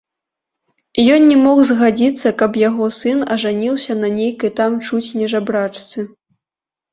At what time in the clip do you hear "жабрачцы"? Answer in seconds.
5.35-5.99